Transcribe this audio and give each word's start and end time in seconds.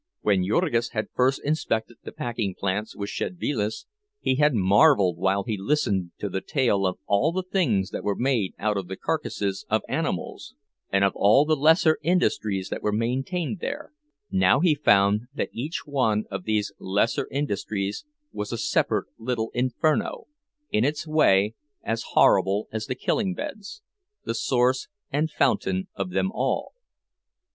When 0.21 0.43
Jurgis 0.47 0.93
had 0.97 1.09
first 1.13 1.41
inspected 1.45 1.97
the 2.01 2.11
packing 2.11 2.55
plants 2.57 2.95
with 2.95 3.11
Szedvilas, 3.11 3.85
he 4.19 4.33
had 4.37 4.55
marveled 4.55 5.17
while 5.19 5.43
he 5.43 5.59
listened 5.59 6.11
to 6.17 6.27
the 6.27 6.41
tale 6.41 6.87
of 6.87 6.97
all 7.05 7.31
the 7.31 7.43
things 7.43 7.91
that 7.91 8.03
were 8.03 8.15
made 8.15 8.55
out 8.57 8.77
of 8.77 8.87
the 8.87 8.95
carcasses 8.95 9.63
of 9.69 9.83
animals, 9.87 10.55
and 10.91 11.03
of 11.03 11.11
all 11.15 11.45
the 11.45 11.55
lesser 11.55 11.99
industries 12.01 12.69
that 12.69 12.81
were 12.81 12.91
maintained 12.91 13.59
there; 13.59 13.91
now 14.31 14.59
he 14.59 14.73
found 14.73 15.27
that 15.35 15.49
each 15.53 15.83
one 15.85 16.23
of 16.31 16.45
these 16.45 16.73
lesser 16.79 17.27
industries 17.29 18.03
was 18.31 18.51
a 18.51 18.57
separate 18.57 19.05
little 19.19 19.51
inferno, 19.53 20.25
in 20.71 20.83
its 20.83 21.05
way 21.05 21.53
as 21.83 22.05
horrible 22.13 22.67
as 22.71 22.87
the 22.87 22.95
killing 22.95 23.35
beds, 23.35 23.83
the 24.25 24.33
source 24.33 24.87
and 25.11 25.29
fountain 25.29 25.89
of 25.95 26.09
them 26.09 26.31
all. 26.31 26.73